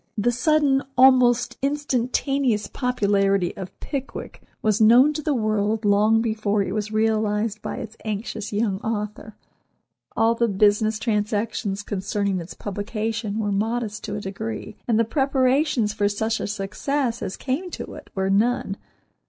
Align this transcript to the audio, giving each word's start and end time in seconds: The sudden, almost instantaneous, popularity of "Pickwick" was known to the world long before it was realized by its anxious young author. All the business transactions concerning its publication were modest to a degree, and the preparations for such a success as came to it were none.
The 0.17 0.31
sudden, 0.31 0.81
almost 0.97 1.59
instantaneous, 1.61 2.65
popularity 2.65 3.55
of 3.55 3.69
"Pickwick" 3.79 4.41
was 4.63 4.81
known 4.81 5.13
to 5.13 5.21
the 5.21 5.35
world 5.35 5.85
long 5.85 6.23
before 6.23 6.63
it 6.63 6.73
was 6.73 6.91
realized 6.91 7.61
by 7.61 7.75
its 7.75 7.95
anxious 8.03 8.51
young 8.51 8.79
author. 8.79 9.35
All 10.17 10.33
the 10.33 10.47
business 10.47 10.97
transactions 10.97 11.83
concerning 11.83 12.39
its 12.39 12.55
publication 12.55 13.37
were 13.37 13.51
modest 13.51 14.03
to 14.05 14.15
a 14.15 14.21
degree, 14.21 14.75
and 14.87 14.97
the 14.97 15.05
preparations 15.05 15.93
for 15.93 16.09
such 16.09 16.39
a 16.39 16.47
success 16.47 17.21
as 17.21 17.37
came 17.37 17.69
to 17.69 17.93
it 17.93 18.09
were 18.15 18.31
none. 18.31 18.77